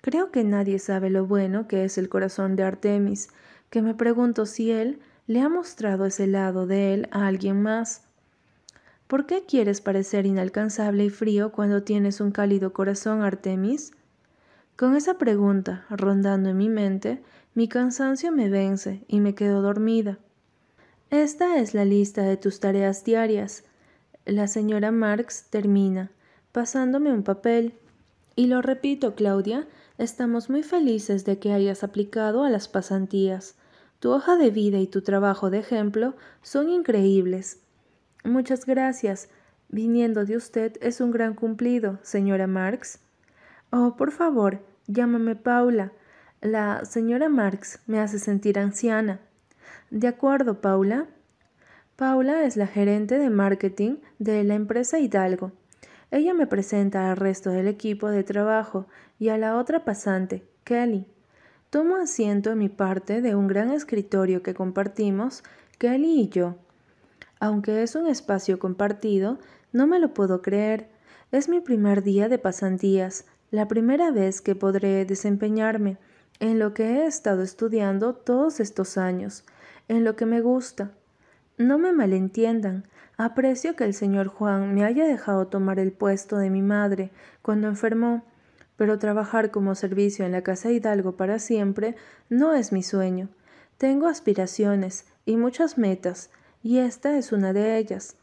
[0.00, 3.28] Creo que nadie sabe lo bueno que es el corazón de Artemis,
[3.68, 8.02] que me pregunto si él le ha mostrado ese lado de él a alguien más.
[9.06, 13.92] ¿Por qué quieres parecer inalcanzable y frío cuando tienes un cálido corazón, Artemis?
[14.76, 17.22] Con esa pregunta rondando en mi mente,
[17.54, 20.18] mi cansancio me vence y me quedo dormida.
[21.10, 23.64] Esta es la lista de tus tareas diarias.
[24.26, 26.10] La señora Marx termina,
[26.52, 27.74] pasándome un papel.
[28.36, 29.66] Y lo repito, Claudia,
[29.98, 33.56] estamos muy felices de que hayas aplicado a las pasantías.
[33.98, 37.60] Tu hoja de vida y tu trabajo de ejemplo son increíbles.
[38.24, 39.28] Muchas gracias.
[39.68, 42.98] Viniendo de usted es un gran cumplido, señora Marx.
[43.70, 45.92] Oh, por favor, llámame Paula.
[46.40, 49.20] La señora Marx me hace sentir anciana.
[49.90, 51.06] De acuerdo, Paula.
[52.00, 55.52] Paula es la gerente de marketing de la empresa Hidalgo.
[56.10, 58.86] Ella me presenta al resto del equipo de trabajo
[59.18, 61.04] y a la otra pasante, Kelly.
[61.68, 65.42] Tomo asiento en mi parte de un gran escritorio que compartimos,
[65.76, 66.56] Kelly y yo.
[67.38, 69.38] Aunque es un espacio compartido,
[69.74, 70.88] no me lo puedo creer.
[71.32, 75.98] Es mi primer día de pasantías, la primera vez que podré desempeñarme
[76.38, 79.44] en lo que he estado estudiando todos estos años,
[79.88, 80.92] en lo que me gusta.
[81.60, 82.84] No me malentiendan,
[83.18, 87.10] aprecio que el señor Juan me haya dejado tomar el puesto de mi madre
[87.42, 88.24] cuando enfermó,
[88.78, 91.96] pero trabajar como servicio en la Casa Hidalgo para siempre
[92.30, 93.28] no es mi sueño.
[93.76, 96.30] Tengo aspiraciones y muchas metas,
[96.62, 98.16] y esta es una de ellas.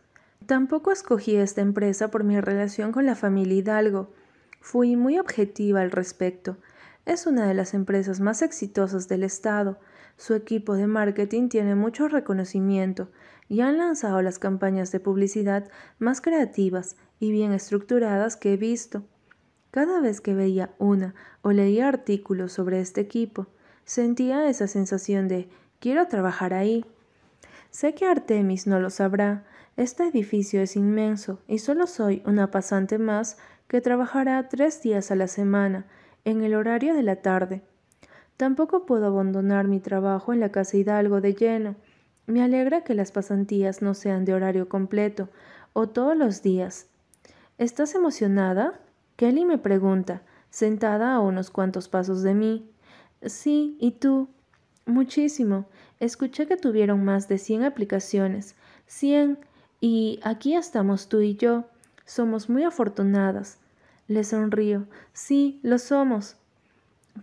[0.47, 4.12] Tampoco escogí esta empresa por mi relación con la familia Hidalgo.
[4.62, 6.58] Fui muy objetiva al respecto.
[7.06, 9.78] Es una de las empresas más exitosas del Estado.
[10.17, 13.10] Su equipo de marketing tiene mucho reconocimiento
[13.47, 19.03] y han lanzado las campañas de publicidad más creativas y bien estructuradas que he visto.
[19.69, 23.47] Cada vez que veía una o leía artículos sobre este equipo,
[23.86, 25.49] sentía esa sensación de
[25.80, 26.84] quiero trabajar ahí.
[27.69, 29.45] Sé que Artemis no lo sabrá.
[29.75, 35.15] Este edificio es inmenso y solo soy una pasante más que trabajará tres días a
[35.15, 35.86] la semana,
[36.25, 37.62] en el horario de la tarde.
[38.38, 41.76] Tampoco puedo abandonar mi trabajo en la Casa Hidalgo de lleno.
[42.28, 45.30] Me alegra que las pasantías no sean de horario completo
[45.73, 46.88] o todos los días.
[47.58, 48.80] ¿Estás emocionada?
[49.15, 50.21] Kelly me pregunta,
[50.52, 52.69] sentada a unos cuantos pasos de mí.
[53.23, 54.30] Sí, ¿y tú?
[54.86, 55.65] Muchísimo.
[56.00, 58.56] Escuché que tuvieron más de cien aplicaciones.
[58.86, 59.39] Cien.
[59.82, 61.65] Y aquí estamos tú y yo.
[62.06, 63.58] Somos muy afortunadas.
[64.08, 64.86] Le sonrío.
[65.13, 66.38] Sí, lo somos.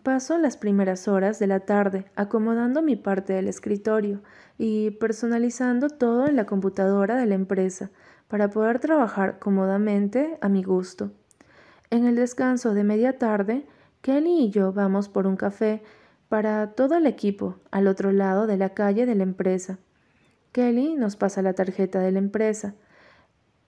[0.02, 4.22] Paso las primeras horas de la tarde acomodando mi parte del escritorio
[4.59, 7.90] y personalizando todo en la computadora de la empresa
[8.28, 11.12] para poder trabajar cómodamente a mi gusto.
[11.90, 13.66] En el descanso de media tarde,
[14.00, 15.83] Kelly y yo vamos por un café
[16.28, 19.78] para todo el equipo al otro lado de la calle de la empresa.
[20.52, 22.74] Kelly nos pasa la tarjeta de la empresa.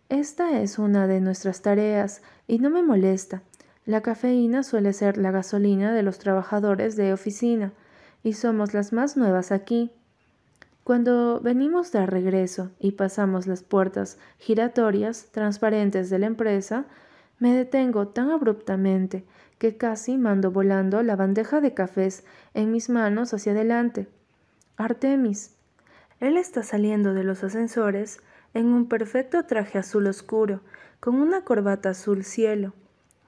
[0.09, 3.43] Esta es una de nuestras tareas y no me molesta.
[3.87, 7.73] La cafeína suele ser la gasolina de los trabajadores de oficina
[8.25, 9.93] y somos las más nuevas aquí.
[10.83, 16.87] Cuando venimos de regreso y pasamos las puertas giratorias transparentes de la empresa,
[17.39, 19.25] me detengo tan abruptamente
[19.59, 24.09] que casi mando volando la bandeja de cafés en mis manos hacia adelante.
[24.77, 25.55] Artemis.
[26.19, 28.21] Él está saliendo de los ascensores
[28.53, 30.61] en un perfecto traje azul oscuro,
[30.99, 32.73] con una corbata azul cielo.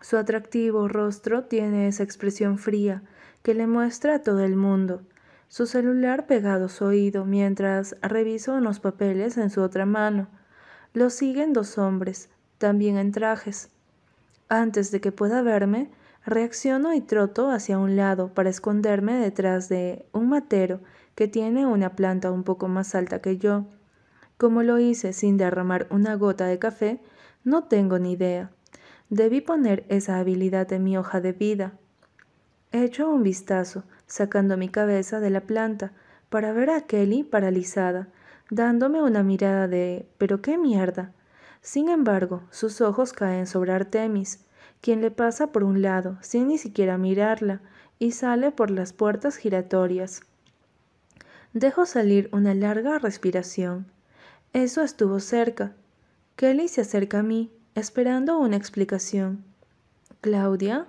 [0.00, 3.02] Su atractivo rostro tiene esa expresión fría
[3.42, 5.02] que le muestra a todo el mundo.
[5.48, 10.28] Su celular pegado a su oído mientras reviso unos papeles en su otra mano.
[10.92, 13.70] Lo siguen dos hombres, también en trajes.
[14.48, 15.90] Antes de que pueda verme,
[16.24, 20.80] reacciono y troto hacia un lado para esconderme detrás de un matero
[21.14, 23.66] que tiene una planta un poco más alta que yo.
[24.36, 27.00] Como lo hice sin derramar una gota de café,
[27.44, 28.50] no tengo ni idea.
[29.10, 31.72] Debí poner esa habilidad en mi hoja de vida.
[32.72, 35.92] Echo un vistazo, sacando mi cabeza de la planta,
[36.28, 38.08] para ver a Kelly paralizada,
[38.50, 41.12] dándome una mirada de ¿pero qué mierda?
[41.62, 44.44] Sin embargo, sus ojos caen sobre Artemis,
[44.82, 47.62] quien le pasa por un lado, sin ni siquiera mirarla,
[47.98, 50.20] y sale por las puertas giratorias.
[51.54, 53.86] Dejo salir una larga respiración.
[54.52, 55.72] Eso estuvo cerca.
[56.36, 59.44] Kelly se acerca a mí, esperando una explicación.
[60.20, 60.86] ¿Claudia?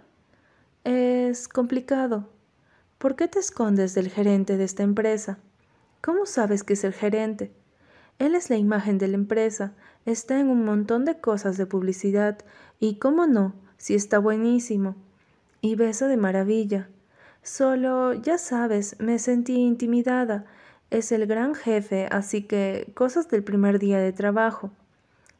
[0.83, 2.29] Es complicado.
[2.97, 5.37] ¿Por qué te escondes del gerente de esta empresa?
[6.01, 7.51] ¿Cómo sabes que es el gerente?
[8.19, 9.73] Él es la imagen de la empresa,
[10.05, 12.39] está en un montón de cosas de publicidad
[12.79, 14.95] y, cómo no, si está buenísimo.
[15.61, 16.89] Y beso de maravilla.
[17.43, 20.45] Solo, ya sabes, me sentí intimidada.
[20.89, 24.71] Es el gran jefe, así que cosas del primer día de trabajo.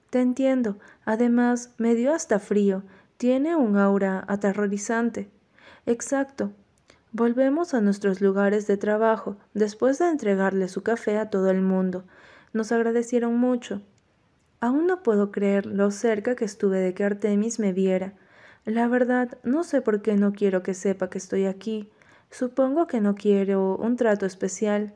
[0.10, 0.78] Te entiendo.
[1.06, 2.84] Además, me dio hasta frío.
[3.18, 5.30] Tiene un aura aterrorizante.
[5.86, 6.52] Exacto.
[7.12, 12.06] Volvemos a nuestros lugares de trabajo después de entregarle su café a todo el mundo.
[12.54, 13.82] Nos agradecieron mucho.
[14.62, 18.14] Aún no puedo creer lo cerca que estuve de que Artemis me viera.
[18.66, 21.90] La verdad, no sé por qué no quiero que sepa que estoy aquí.
[22.30, 24.94] Supongo que no quiero un trato especial,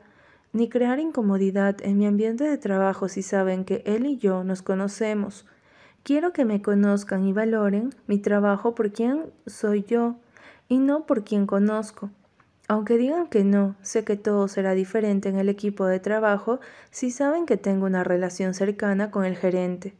[0.54, 4.62] ni crear incomodidad en mi ambiente de trabajo si saben que él y yo nos
[4.62, 5.44] conocemos.
[6.04, 10.14] Quiero que me conozcan y valoren mi trabajo por quien soy yo
[10.68, 12.10] y no por quien conozco.
[12.68, 17.10] Aunque digan que no, sé que todo será diferente en el equipo de trabajo si
[17.10, 19.92] saben que tengo una relación cercana con el gerente.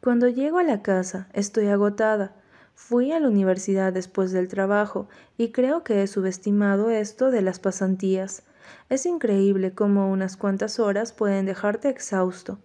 [0.00, 2.34] Cuando llego a la casa, estoy agotada.
[2.74, 7.60] Fui a la universidad después del trabajo y creo que he subestimado esto de las
[7.60, 8.42] pasantías.
[8.88, 12.58] Es increíble cómo unas cuantas horas pueden dejarte exhausto.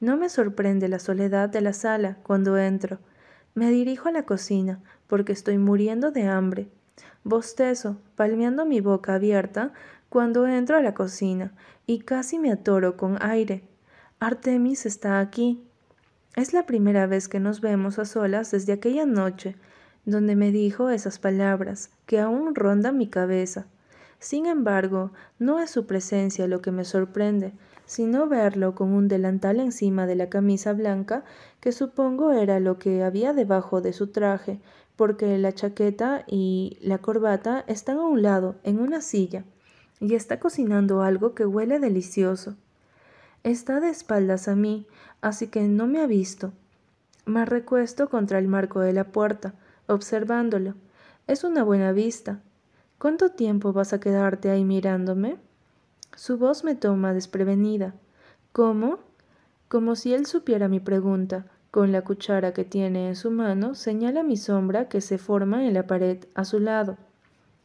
[0.00, 2.98] No me sorprende la soledad de la sala cuando entro.
[3.54, 6.68] Me dirijo a la cocina porque estoy muriendo de hambre.
[7.22, 9.72] Bostezo, palmeando mi boca abierta,
[10.08, 11.52] cuando entro a la cocina
[11.86, 13.64] y casi me atoro con aire.
[14.20, 15.62] Artemis está aquí.
[16.36, 19.56] Es la primera vez que nos vemos a solas desde aquella noche,
[20.04, 23.66] donde me dijo esas palabras que aún rondan mi cabeza.
[24.18, 27.52] Sin embargo, no es su presencia lo que me sorprende,
[27.86, 31.24] sino verlo con un delantal encima de la camisa blanca,
[31.60, 34.60] que supongo era lo que había debajo de su traje,
[34.96, 39.44] porque la chaqueta y la corbata están a un lado, en una silla,
[40.00, 42.56] y está cocinando algo que huele delicioso.
[43.42, 44.86] Está de espaldas a mí,
[45.20, 46.52] así que no me ha visto.
[47.26, 49.54] Me recuesto contra el marco de la puerta,
[49.86, 50.74] observándolo.
[51.26, 52.40] Es una buena vista.
[52.98, 55.36] ¿Cuánto tiempo vas a quedarte ahí mirándome?
[56.16, 57.94] Su voz me toma desprevenida.
[58.52, 59.00] ¿Cómo?
[59.68, 61.46] Como si él supiera mi pregunta.
[61.70, 65.74] Con la cuchara que tiene en su mano, señala mi sombra que se forma en
[65.74, 66.96] la pared a su lado.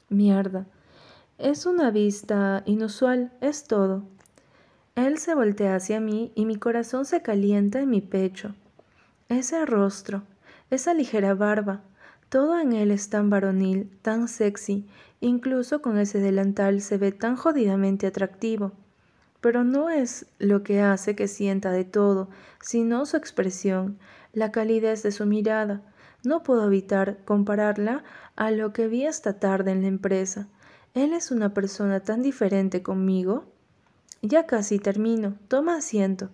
[0.09, 0.65] Mierda.
[1.37, 4.03] Es una vista inusual, es todo.
[4.95, 8.55] Él se voltea hacia mí y mi corazón se calienta en mi pecho.
[9.29, 10.23] Ese rostro,
[10.71, 11.81] esa ligera barba,
[12.29, 14.87] todo en él es tan varonil, tan sexy,
[15.19, 18.71] incluso con ese delantal se ve tan jodidamente atractivo.
[19.41, 22.29] Pero no es lo que hace que sienta de todo,
[22.61, 23.97] sino su expresión,
[24.33, 25.81] la calidez de su mirada.
[26.23, 28.03] No puedo evitar compararla
[28.35, 30.47] a lo que vi esta tarde en la empresa.
[30.93, 33.45] Él es una persona tan diferente conmigo.
[34.21, 35.35] Ya casi termino.
[35.47, 36.29] Toma asiento.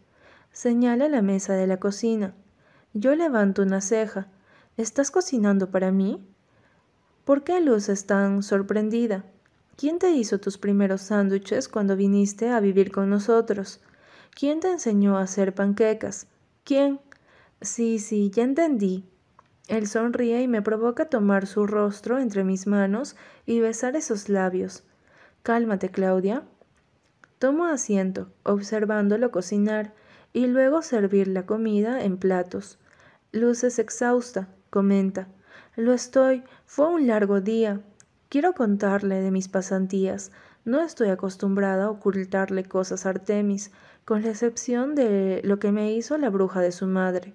[0.52, 2.34] Señala la mesa de la cocina.
[2.94, 4.28] Yo levanto una ceja.
[4.78, 6.22] ¿Estás cocinando para mí?
[7.24, 9.24] ¿Por qué luces tan sorprendida?
[9.78, 13.80] ¿Quién te hizo tus primeros sándwiches cuando viniste a vivir con nosotros?
[14.38, 16.28] ¿Quién te enseñó a hacer panquecas?
[16.66, 17.00] ¿Quién?
[17.62, 19.06] Sí, sí, ya entendí.
[19.70, 24.84] Él sonríe y me provoca tomar su rostro entre mis manos y besar esos labios.
[25.42, 26.44] Cálmate, Claudia.
[27.40, 29.94] Tomo asiento, observándolo cocinar,
[30.34, 32.78] y luego servir la comida en platos.
[33.32, 35.30] Luces exhausta, comenta.
[35.78, 36.44] Lo estoy.
[36.66, 37.80] Fue un largo día.
[38.28, 40.34] Quiero contarle de mis pasantías.
[40.66, 43.72] No estoy acostumbrada a ocultarle cosas a Artemis,
[44.04, 47.34] con la excepción de lo que me hizo la bruja de su madre.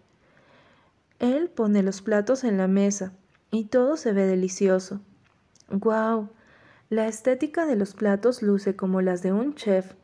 [1.19, 3.15] Él pone los platos en la mesa
[3.51, 5.01] y todo se ve delicioso.
[5.71, 6.29] ¡Guau!
[6.91, 9.95] La estética de los platos luce como las de un chef.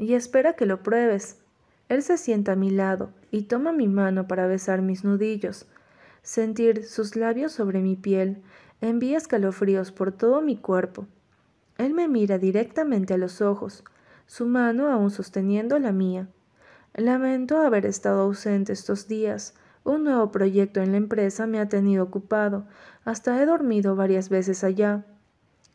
[0.00, 1.36] Y espera que lo pruebes.
[1.88, 5.66] Él se sienta a mi lado y toma mi mano para besar mis nudillos.
[6.22, 8.42] Sentir sus labios sobre mi piel
[8.80, 11.06] envía escalofríos por todo mi cuerpo.
[11.78, 13.84] Él me mira directamente a los ojos,
[14.26, 16.28] su mano aún sosteniendo la mía.
[16.94, 19.54] Lamento haber estado ausente estos días.
[19.82, 22.66] Un nuevo proyecto en la empresa me ha tenido ocupado.
[23.04, 25.04] Hasta he dormido varias veces allá.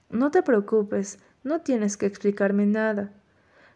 [0.10, 3.12] No te preocupes, no tienes que explicarme nada.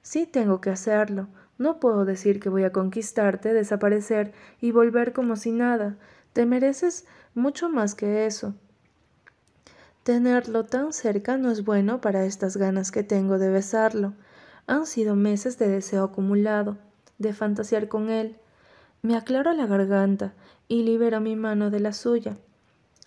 [0.01, 1.27] Sí tengo que hacerlo.
[1.57, 5.97] No puedo decir que voy a conquistarte, desaparecer y volver como si nada.
[6.33, 7.05] Te mereces
[7.35, 8.53] mucho más que eso.
[10.03, 14.13] Tenerlo tan cerca no es bueno para estas ganas que tengo de besarlo.
[14.65, 16.77] Han sido meses de deseo acumulado,
[17.17, 18.37] de fantasear con él.
[19.01, 20.33] Me aclaro la garganta
[20.67, 22.37] y libero mi mano de la suya.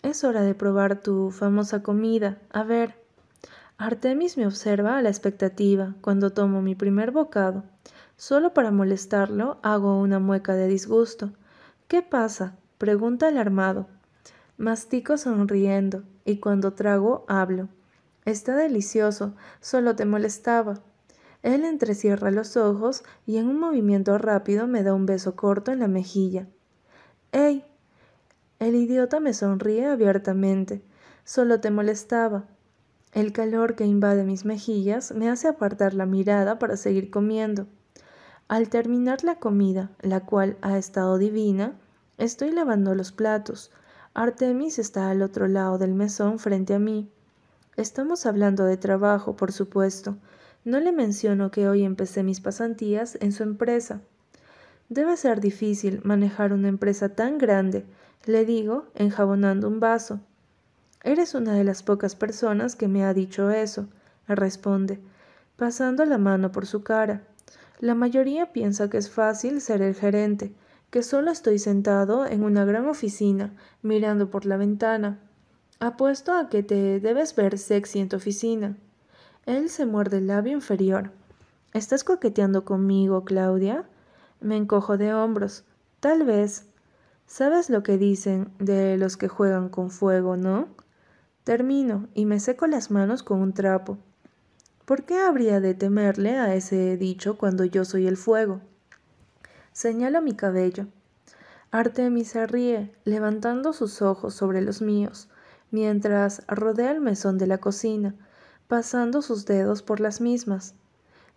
[0.02, 2.38] es hora de probar tu famosa comida.
[2.50, 3.02] A ver.
[3.78, 7.64] Artemis me observa a la expectativa cuando tomo mi primer bocado.
[8.16, 11.32] Solo para molestarlo hago una mueca de disgusto.
[11.88, 12.56] ¿Qué pasa?
[12.84, 13.86] Pregunta alarmado.
[14.58, 17.70] Mastico sonriendo y cuando trago hablo.
[18.26, 20.82] Está delicioso, solo te molestaba.
[21.42, 25.78] Él entrecierra los ojos y en un movimiento rápido me da un beso corto en
[25.78, 26.46] la mejilla.
[27.32, 27.64] ¡Ey!
[28.58, 30.82] El idiota me sonríe abiertamente.
[31.24, 32.44] Solo te molestaba.
[33.12, 37.66] El calor que invade mis mejillas me hace apartar la mirada para seguir comiendo.
[38.46, 41.78] Al terminar la comida, la cual ha estado divina,
[42.18, 43.70] estoy lavando los platos.
[44.14, 47.08] Artemis está al otro lado del mesón frente a mí.
[47.76, 50.16] Estamos hablando de trabajo, por supuesto.
[50.64, 54.00] No le menciono que hoy empecé mis pasantías en su empresa.
[54.88, 57.84] Debe ser difícil manejar una empresa tan grande,
[58.26, 60.20] le digo, enjabonando un vaso.
[61.02, 63.88] Eres una de las pocas personas que me ha dicho eso,
[64.26, 65.00] responde,
[65.56, 67.22] pasando la mano por su cara.
[67.80, 70.54] La mayoría piensa que es fácil ser el gerente,
[70.94, 75.18] que solo estoy sentado en una gran oficina, mirando por la ventana.
[75.80, 78.76] Apuesto a que te debes ver sexy en tu oficina.
[79.44, 81.10] Él se muerde el labio inferior.
[81.72, 83.88] ¿Estás coqueteando conmigo, Claudia?
[84.38, 85.64] Me encojo de hombros.
[85.98, 86.66] Tal vez.
[87.26, 90.68] ¿Sabes lo que dicen de los que juegan con fuego, no?
[91.42, 93.98] Termino y me seco las manos con un trapo.
[94.84, 98.60] ¿Por qué habría de temerle a ese dicho cuando yo soy el fuego?
[99.74, 100.86] Señalo mi cabello.
[101.72, 105.28] Artemis se ríe, levantando sus ojos sobre los míos,
[105.72, 108.14] mientras rodea el mesón de la cocina,
[108.68, 110.76] pasando sus dedos por las mismas.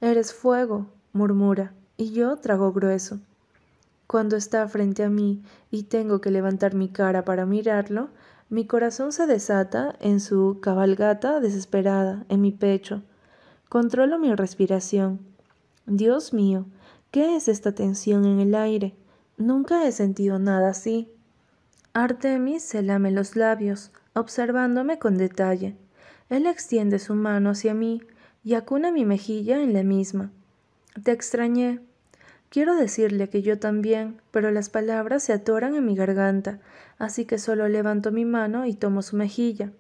[0.02, 3.20] Eres fuego, murmura, y yo trago grueso.
[4.06, 8.10] Cuando está frente a mí y tengo que levantar mi cara para mirarlo,
[8.50, 13.02] mi corazón se desata en su cabalgata desesperada en mi pecho.
[13.68, 15.22] Controlo mi respiración.
[15.88, 16.68] Dios mío,
[17.12, 18.96] ¿qué es esta tensión en el aire?
[19.38, 21.10] Nunca he sentido nada así.
[21.94, 25.76] Artemis se lame los labios, observándome con detalle.
[26.30, 28.02] Él extiende su mano hacia mí
[28.44, 30.32] y acuna mi mejilla en la misma.
[31.04, 31.80] Te extrañé.
[32.50, 36.60] Quiero decirle que yo también, pero las palabras se atoran en mi garganta,
[36.98, 39.72] así que solo levanto mi mano y tomo su mejilla,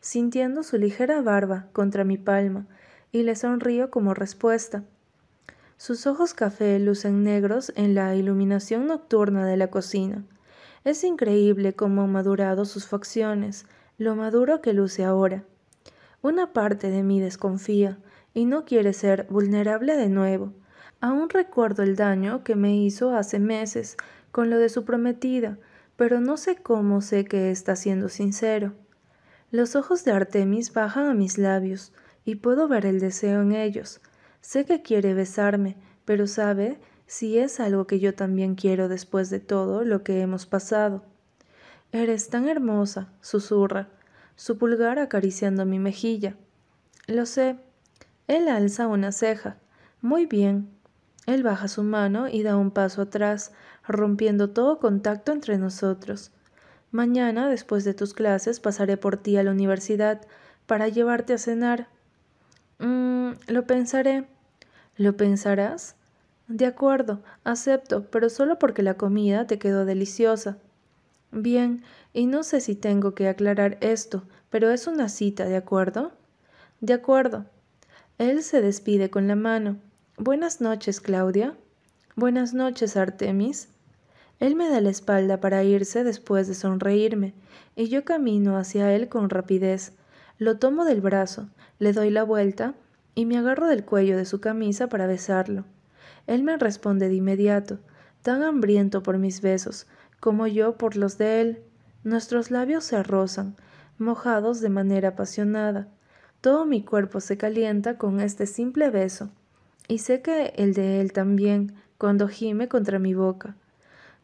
[0.00, 2.66] sintiendo su ligera barba contra mi palma,
[3.10, 4.84] y le sonrío como respuesta.
[5.82, 10.24] Sus ojos café lucen negros en la iluminación nocturna de la cocina.
[10.84, 13.66] Es increíble cómo han madurado sus facciones,
[13.98, 15.42] lo maduro que luce ahora.
[16.22, 17.98] Una parte de mí desconfía
[18.32, 20.52] y no quiere ser vulnerable de nuevo.
[21.00, 23.96] Aún recuerdo el daño que me hizo hace meses
[24.30, 25.58] con lo de su prometida,
[25.96, 28.72] pero no sé cómo sé que está siendo sincero.
[29.50, 31.92] Los ojos de Artemis bajan a mis labios
[32.24, 34.00] y puedo ver el deseo en ellos.
[34.42, 39.40] Sé que quiere besarme, pero sabe si es algo que yo también quiero después de
[39.40, 41.02] todo lo que hemos pasado.
[41.92, 43.88] Eres tan hermosa, susurra,
[44.36, 46.36] su pulgar acariciando mi mejilla.
[47.06, 47.56] Lo sé.
[48.28, 49.56] Él alza una ceja.
[50.00, 50.68] Muy bien.
[51.26, 53.52] Él baja su mano y da un paso atrás,
[53.86, 56.32] rompiendo todo contacto entre nosotros.
[56.90, 60.20] Mañana, después de tus clases, pasaré por ti a la universidad
[60.66, 61.88] para llevarte a cenar.
[62.78, 64.26] Mm, lo pensaré.
[65.02, 65.96] ¿Lo pensarás?
[66.46, 70.58] De acuerdo, acepto, pero solo porque la comida te quedó deliciosa.
[71.32, 71.82] Bien,
[72.12, 76.12] y no sé si tengo que aclarar esto, pero es una cita, ¿de acuerdo?
[76.80, 77.46] De acuerdo.
[78.18, 79.80] Él se despide con la mano.
[80.18, 81.56] Buenas noches, Claudia.
[82.14, 83.70] Buenas noches, Artemis.
[84.38, 87.34] Él me da la espalda para irse después de sonreírme,
[87.74, 89.94] y yo camino hacia él con rapidez.
[90.38, 91.48] Lo tomo del brazo,
[91.80, 92.76] le doy la vuelta
[93.14, 95.64] y me agarro del cuello de su camisa para besarlo.
[96.26, 97.78] Él me responde de inmediato,
[98.22, 99.86] tan hambriento por mis besos
[100.22, 101.62] como yo por los de él.
[102.04, 103.56] Nuestros labios se rozan,
[103.98, 105.88] mojados de manera apasionada.
[106.40, 109.30] Todo mi cuerpo se calienta con este simple beso
[109.88, 113.56] y sé que el de él también, cuando gime contra mi boca.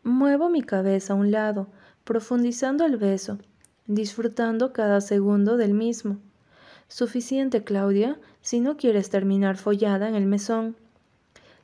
[0.04, 1.68] Muevo mi cabeza a un lado,
[2.04, 3.38] profundizando el beso,
[3.86, 6.18] disfrutando cada segundo del mismo.
[6.86, 10.74] Suficiente, Claudia, si no quieres terminar follada en el mesón.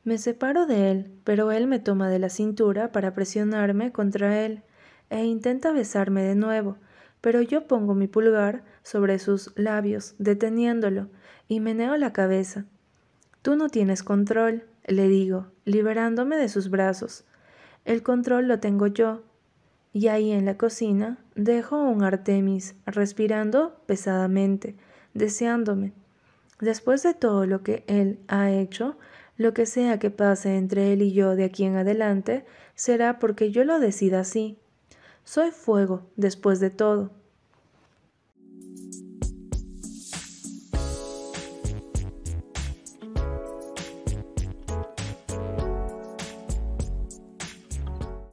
[0.04, 4.62] Me separo de él, pero él me toma de la cintura para presionarme contra él
[5.08, 6.76] e intenta besarme de nuevo,
[7.22, 11.08] pero yo pongo mi pulgar sobre sus labios, deteniéndolo,
[11.48, 12.66] y meneo la cabeza.
[13.40, 17.24] Tú no tienes control, le digo, liberándome de sus brazos.
[17.86, 19.22] El control lo tengo yo.
[19.94, 24.76] y ahí en la cocina dejo un Artemis respirando pesadamente,
[25.14, 25.94] deseándome.
[26.60, 28.96] Después de todo lo que Él ha hecho,
[29.36, 32.44] lo que sea que pase entre Él y yo de aquí en adelante
[32.74, 34.58] será porque yo lo decida así.
[35.24, 37.10] Soy fuego, después de todo.